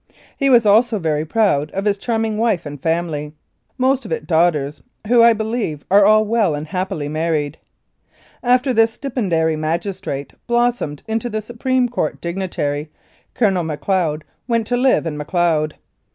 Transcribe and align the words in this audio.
He 0.35 0.49
was 0.49 0.65
also 0.65 0.97
very 0.97 1.25
proud 1.25 1.69
of 1.73 1.85
his 1.85 1.99
charming 1.99 2.39
wife 2.39 2.65
and 2.65 2.81
family, 2.81 3.35
most 3.77 4.03
of 4.03 4.11
it 4.11 4.25
daughters, 4.25 4.81
who, 5.05 5.21
I 5.21 5.33
believe, 5.33 5.85
are 5.91 6.05
all 6.05 6.25
well 6.25 6.55
and 6.55 6.65
happily 6.65 7.07
married. 7.07 7.59
After 8.41 8.73
the 8.73 8.87
stipendiary 8.87 9.57
magistrate 9.57 10.33
blossomed 10.47 11.03
into 11.07 11.29
the 11.29 11.39
Supreme 11.39 11.87
Court 11.87 12.19
dignitary, 12.19 12.89
Colonel 13.35 13.63
I^tacleod 13.63 14.23
went 14.47 14.65
to 14.65 14.75
live 14.75 15.05
in 15.05 15.17
Mac 15.17 15.33
leod. 15.33 15.75